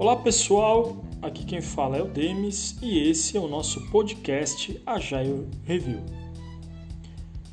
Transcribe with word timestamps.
Olá 0.00 0.16
pessoal, 0.16 1.04
aqui 1.20 1.44
quem 1.44 1.60
fala 1.60 1.98
é 1.98 2.02
o 2.02 2.06
Demis 2.06 2.74
e 2.80 3.10
esse 3.10 3.36
é 3.36 3.40
o 3.40 3.46
nosso 3.46 3.86
podcast 3.90 4.80
Agile 4.86 5.46
Review. 5.66 6.00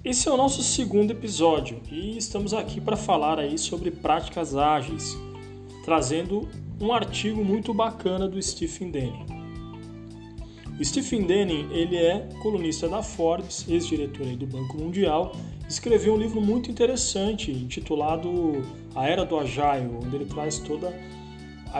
Esse 0.02 0.30
é 0.30 0.32
o 0.32 0.38
nosso 0.38 0.64
segundo 0.64 1.12
episódio 1.12 1.82
e 1.92 2.18
estamos 2.18 2.54
aqui 2.54 2.80
para 2.80 2.96
falar 2.96 3.38
aí 3.38 3.58
sobre 3.58 3.92
práticas 3.92 4.56
ágeis, 4.56 5.14
trazendo 5.84 6.48
um 6.80 6.94
artigo 6.94 7.44
muito 7.44 7.74
bacana 7.74 8.30
do 8.30 8.42
Stephen 8.42 8.92
Denning. 8.92 9.26
O 10.80 10.86
Stephen 10.86 11.24
Denning, 11.24 11.68
ele 11.74 11.98
é 11.98 12.30
colunista 12.42 12.88
da 12.88 13.04
Forbes, 13.04 13.68
ex-diretor 13.68 14.26
do 14.38 14.48
Banco 14.48 14.78
Mundial, 14.78 15.34
escreveu 15.68 16.14
um 16.14 16.18
livro 16.18 16.40
muito 16.40 16.72
interessante 16.72 17.52
intitulado 17.52 18.64
A 18.96 19.06
Era 19.06 19.26
do 19.26 19.38
Agile, 19.38 19.98
onde 20.02 20.16
ele 20.16 20.26
traz 20.26 20.60
toda 20.60 20.88
a 20.88 21.27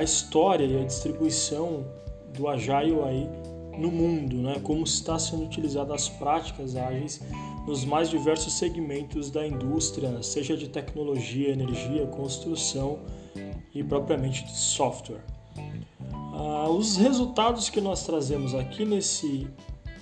história 0.04 0.66
e 0.66 0.80
a 0.80 0.84
distribuição 0.84 1.86
do 2.34 2.48
Agile 2.48 3.02
aí 3.06 3.30
no 3.78 3.92
mundo, 3.92 4.38
né? 4.38 4.60
como 4.64 4.84
está 4.84 5.20
sendo 5.20 5.44
utilizado 5.44 5.94
as 5.94 6.10
práticas 6.10 6.76
ágeis 6.76 7.22
nos 7.68 7.86
mais 7.86 8.10
diversos 8.10 8.54
segmentos 8.54 9.30
da 9.30 9.46
indústria, 9.46 10.22
seja 10.24 10.56
de 10.56 10.70
tecnologia, 10.70 11.50
energia, 11.50 12.08
construção 12.08 13.00
e 13.74 13.84
propriamente 13.84 14.46
de 14.46 14.56
software. 14.56 15.24
Ah, 16.34 16.70
os 16.70 16.98
resultados 16.98 17.70
que 17.70 17.82
nós 17.82 18.06
trazemos 18.06 18.56
aqui 18.56 18.86
nesse 18.86 19.48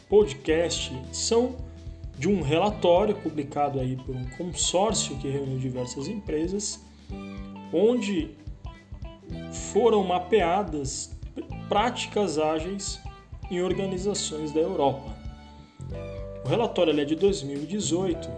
podcast 0.08 0.96
são 1.12 1.56
de 2.18 2.30
um 2.30 2.42
relatório 2.42 3.16
publicado 3.16 3.80
aí 3.80 3.98
por 3.98 4.16
um 4.16 4.26
consórcio 4.38 5.18
que 5.18 5.28
reuniu 5.28 5.58
diversas 5.58 6.08
empresas, 6.08 6.80
onde 7.74 8.32
foram 9.52 10.04
mapeadas 10.04 11.16
práticas 11.68 12.38
ágeis 12.38 13.00
em 13.50 13.62
organizações 13.62 14.52
da 14.52 14.60
Europa. 14.60 15.16
O 16.44 16.48
relatório 16.48 17.00
é 17.00 17.06
de 17.06 17.16
2018 17.16 18.30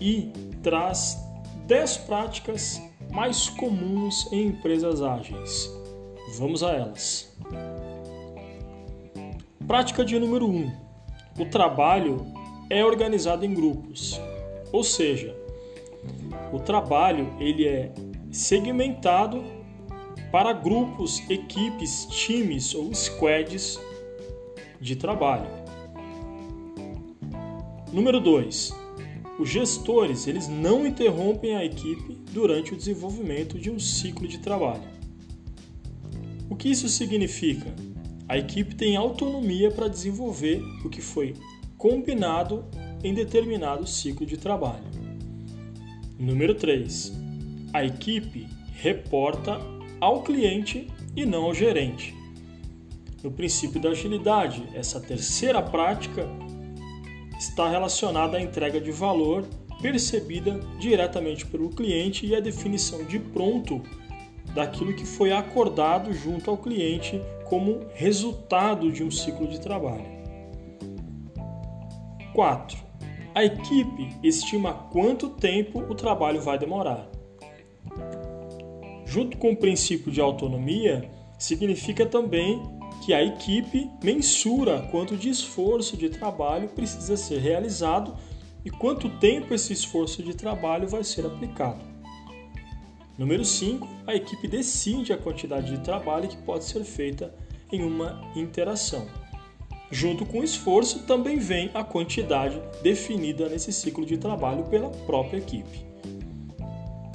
e 0.00 0.30
traz 0.62 1.18
10 1.66 1.98
práticas 1.98 2.80
mais 3.10 3.48
comuns 3.48 4.30
em 4.32 4.48
empresas 4.48 5.02
ágeis. 5.02 5.70
Vamos 6.36 6.62
a 6.62 6.72
elas. 6.72 7.36
Prática 9.66 10.04
de 10.04 10.18
número 10.18 10.46
1. 10.46 10.72
O 11.38 11.46
trabalho 11.46 12.26
é 12.68 12.84
organizado 12.84 13.44
em 13.44 13.54
grupos. 13.54 14.20
Ou 14.72 14.82
seja, 14.82 15.36
o 16.52 16.58
trabalho 16.58 17.32
ele 17.38 17.66
é 17.66 17.92
segmentado 18.30 19.44
para 20.34 20.52
grupos, 20.52 21.22
equipes, 21.30 22.06
times 22.06 22.74
ou 22.74 22.92
squads 22.92 23.78
de 24.80 24.96
trabalho. 24.96 25.46
Número 27.92 28.18
2. 28.18 28.74
Os 29.38 29.48
gestores 29.48 30.26
eles 30.26 30.48
não 30.48 30.84
interrompem 30.84 31.54
a 31.54 31.64
equipe 31.64 32.18
durante 32.32 32.74
o 32.74 32.76
desenvolvimento 32.76 33.60
de 33.60 33.70
um 33.70 33.78
ciclo 33.78 34.26
de 34.26 34.38
trabalho. 34.38 34.82
O 36.50 36.56
que 36.56 36.68
isso 36.68 36.88
significa? 36.88 37.72
A 38.28 38.36
equipe 38.36 38.74
tem 38.74 38.96
autonomia 38.96 39.70
para 39.70 39.86
desenvolver 39.86 40.60
o 40.84 40.90
que 40.90 41.00
foi 41.00 41.34
combinado 41.78 42.64
em 43.04 43.14
determinado 43.14 43.86
ciclo 43.86 44.26
de 44.26 44.36
trabalho. 44.36 44.82
Número 46.18 46.56
3. 46.56 47.12
A 47.72 47.84
equipe 47.84 48.48
reporta 48.72 49.73
ao 50.04 50.22
cliente 50.22 50.86
e 51.16 51.24
não 51.24 51.44
ao 51.44 51.54
gerente. 51.54 52.14
No 53.22 53.30
princípio 53.30 53.80
da 53.80 53.88
agilidade, 53.88 54.62
essa 54.74 55.00
terceira 55.00 55.62
prática 55.62 56.28
está 57.38 57.70
relacionada 57.70 58.36
à 58.36 58.40
entrega 58.40 58.78
de 58.78 58.92
valor 58.92 59.46
percebida 59.80 60.60
diretamente 60.78 61.46
pelo 61.46 61.70
cliente 61.70 62.26
e 62.26 62.36
a 62.36 62.40
definição 62.40 63.02
de 63.04 63.18
pronto 63.18 63.80
daquilo 64.54 64.94
que 64.94 65.06
foi 65.06 65.32
acordado 65.32 66.12
junto 66.12 66.50
ao 66.50 66.58
cliente 66.58 67.20
como 67.46 67.86
resultado 67.94 68.92
de 68.92 69.02
um 69.02 69.10
ciclo 69.10 69.48
de 69.48 69.58
trabalho. 69.58 70.04
4. 72.34 72.76
A 73.34 73.42
equipe 73.42 74.14
estima 74.22 74.74
quanto 74.92 75.30
tempo 75.30 75.80
o 75.80 75.94
trabalho 75.94 76.42
vai 76.42 76.58
demorar. 76.58 77.08
Junto 79.14 79.38
com 79.38 79.52
o 79.52 79.56
princípio 79.56 80.10
de 80.10 80.20
autonomia, 80.20 81.08
significa 81.38 82.04
também 82.04 82.60
que 83.06 83.14
a 83.14 83.22
equipe 83.22 83.88
mensura 84.02 84.88
quanto 84.90 85.16
de 85.16 85.28
esforço 85.28 85.96
de 85.96 86.08
trabalho 86.08 86.68
precisa 86.70 87.16
ser 87.16 87.38
realizado 87.38 88.16
e 88.64 88.70
quanto 88.70 89.08
tempo 89.20 89.54
esse 89.54 89.72
esforço 89.72 90.20
de 90.20 90.34
trabalho 90.34 90.88
vai 90.88 91.04
ser 91.04 91.24
aplicado. 91.24 91.80
Número 93.16 93.44
5, 93.44 93.86
a 94.04 94.16
equipe 94.16 94.48
decide 94.48 95.12
a 95.12 95.16
quantidade 95.16 95.70
de 95.70 95.84
trabalho 95.84 96.26
que 96.26 96.38
pode 96.38 96.64
ser 96.64 96.82
feita 96.82 97.32
em 97.70 97.84
uma 97.84 98.20
interação. 98.34 99.06
Junto 99.92 100.26
com 100.26 100.40
o 100.40 100.44
esforço 100.44 101.06
também 101.06 101.38
vem 101.38 101.70
a 101.72 101.84
quantidade 101.84 102.60
definida 102.82 103.48
nesse 103.48 103.72
ciclo 103.72 104.04
de 104.04 104.18
trabalho 104.18 104.64
pela 104.64 104.90
própria 104.90 105.38
equipe. 105.38 105.93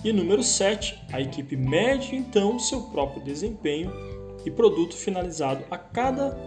E 0.04 0.14
número 0.14 0.42
7, 0.42 0.98
a 1.12 1.20
equipe 1.20 1.58
mede 1.58 2.16
então 2.16 2.58
seu 2.58 2.84
próprio 2.84 3.22
desempenho 3.22 3.92
e 4.46 4.50
produto 4.50 4.96
finalizado 4.96 5.66
a 5.70 5.78
cada 5.78 6.38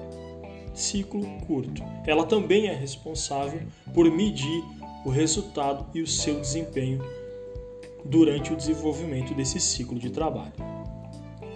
ciclo 0.72 1.22
curto. 1.46 1.82
Ela 2.06 2.24
também 2.24 2.68
é 2.68 2.74
responsável 2.74 3.60
por 3.92 4.10
medir 4.10 4.64
o 5.04 5.10
resultado 5.10 5.86
e 5.94 6.00
o 6.00 6.06
seu 6.06 6.41
desempenho 6.41 7.04
durante 8.04 8.52
o 8.52 8.56
desenvolvimento 8.56 9.34
desse 9.34 9.60
ciclo 9.60 9.98
de 9.98 10.08
trabalho. 10.08 10.52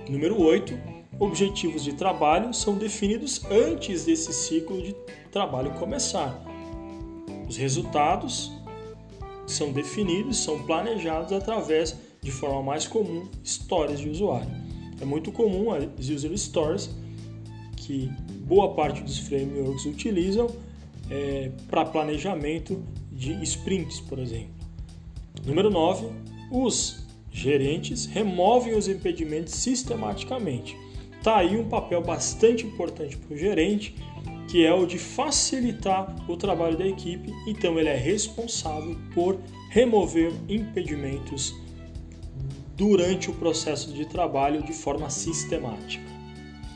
Número 0.08 0.40
8, 0.40 0.78
objetivos 1.18 1.82
de 1.82 1.94
trabalho 1.94 2.52
são 2.52 2.76
definidos 2.76 3.42
antes 3.50 4.04
desse 4.04 4.34
ciclo 4.34 4.82
de 4.82 4.94
trabalho 5.32 5.72
começar. 5.72 6.44
Os 7.48 7.56
resultados 7.56 8.52
são 9.46 9.72
definidos, 9.72 10.38
são 10.38 10.62
planejados 10.62 11.32
através, 11.32 11.96
de 12.20 12.30
forma 12.30 12.62
mais 12.62 12.86
comum, 12.86 13.28
histórias 13.42 14.00
de 14.00 14.08
usuário. 14.08 14.50
É 15.00 15.04
muito 15.04 15.30
comum 15.30 15.70
as 15.70 16.08
user 16.08 16.36
stories, 16.36 16.90
que 17.76 18.10
boa 18.46 18.74
parte 18.74 19.02
dos 19.02 19.18
frameworks 19.18 19.84
utilizam 19.86 20.48
é, 21.10 21.50
para 21.68 21.84
planejamento 21.84 22.82
de 23.12 23.32
sprints, 23.42 24.00
por 24.00 24.18
exemplo. 24.18 24.54
Número 25.44 25.70
9, 25.70 26.08
os 26.50 27.06
gerentes 27.30 28.06
removem 28.06 28.74
os 28.74 28.88
impedimentos 28.88 29.54
sistematicamente. 29.54 30.76
Está 31.18 31.38
aí 31.38 31.56
um 31.56 31.68
papel 31.68 32.02
bastante 32.02 32.66
importante 32.66 33.16
para 33.16 33.34
o 33.34 33.36
gerente 33.38 33.94
que 34.48 34.64
é 34.64 34.72
o 34.72 34.86
de 34.86 34.98
facilitar 34.98 36.14
o 36.28 36.36
trabalho 36.36 36.76
da 36.76 36.86
equipe, 36.86 37.32
então 37.46 37.78
ele 37.78 37.88
é 37.88 37.96
responsável 37.96 38.96
por 39.14 39.38
remover 39.70 40.32
impedimentos 40.48 41.54
durante 42.76 43.30
o 43.30 43.34
processo 43.34 43.92
de 43.92 44.06
trabalho 44.06 44.62
de 44.62 44.72
forma 44.72 45.10
sistemática. 45.10 46.04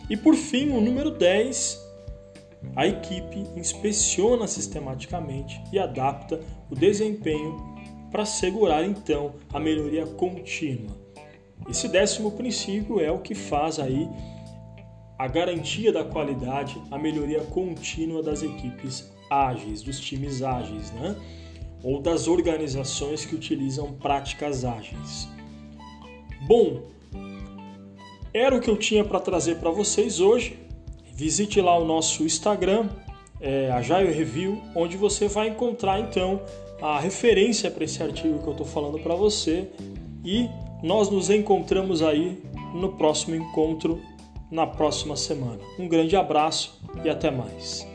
E 0.09 0.17
por 0.17 0.35
fim, 0.35 0.71
o 0.71 0.81
número 0.81 1.11
10, 1.11 1.79
a 2.75 2.87
equipe 2.87 3.47
inspeciona 3.57 4.47
sistematicamente 4.47 5.61
e 5.73 5.79
adapta 5.79 6.41
o 6.69 6.75
desempenho 6.75 7.57
para 8.11 8.25
assegurar 8.25 8.85
então 8.85 9.35
a 9.53 9.61
melhoria 9.61 10.07
contínua. 10.07 10.99
Esse 11.69 11.87
décimo 11.87 12.33
princípio 12.33 12.99
é 12.99 13.13
o 13.13 13.21
que 13.21 13.35
faz 13.35 13.79
aí 13.79 14.09
a 15.21 15.29
garantia 15.29 15.93
da 15.93 16.03
qualidade, 16.03 16.81
a 16.91 16.97
melhoria 16.97 17.43
contínua 17.43 18.23
das 18.23 18.43
equipes 18.43 19.13
ágeis, 19.29 19.83
dos 19.83 20.01
times 20.01 20.41
ágeis, 20.41 20.91
né? 20.93 21.15
ou 21.83 22.01
das 22.01 22.27
organizações 22.27 23.27
que 23.27 23.35
utilizam 23.35 23.93
práticas 23.93 24.65
ágeis. 24.65 25.29
Bom, 26.47 26.85
era 28.33 28.57
o 28.57 28.61
que 28.63 28.71
eu 28.71 28.79
tinha 28.79 29.05
para 29.05 29.21
trazer 29.21 29.57
para 29.57 29.71
vocês 29.71 30.21
hoje. 30.21 30.59
Visite 31.13 31.61
lá 31.61 31.79
o 31.79 31.85
nosso 31.85 32.23
Instagram, 32.23 32.89
é, 33.43 33.71
Agile 33.73 34.11
Review, 34.11 34.59
onde 34.75 34.97
você 34.97 35.29
vai 35.29 35.49
encontrar 35.49 36.01
então 36.01 36.41
a 36.81 36.99
referência 36.99 37.71
para 37.71 37.85
esse 37.85 38.03
artigo 38.03 38.39
que 38.39 38.47
eu 38.47 38.53
estou 38.53 38.67
falando 38.67 38.99
para 38.99 39.15
você. 39.15 39.69
E 40.25 40.49
nós 40.83 41.11
nos 41.11 41.29
encontramos 41.29 42.01
aí 42.01 42.43
no 42.75 42.93
próximo 42.93 43.37
encontro 43.37 44.01
na 44.51 44.67
próxima 44.67 45.17
semana. 45.17 45.61
Um 45.79 45.89
grande 45.89 46.17
abraço 46.17 46.79
e 47.05 47.09
até 47.09 47.31
mais. 47.31 47.90